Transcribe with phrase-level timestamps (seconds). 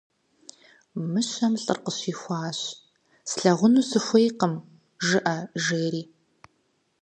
[1.11, 2.59] Мыщэм лӀыр къыщихуащ:-
[3.29, 4.53] «Слъагъуну сыхуейкъым»
[5.07, 6.03] жыӀэ,- жери.